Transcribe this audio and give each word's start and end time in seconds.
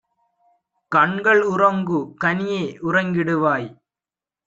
கண்கள் 0.91 1.41
உறங்கு! 1.43 1.99
கனியே 2.23 2.63
உறங்கிடுவாய்! 2.83 3.69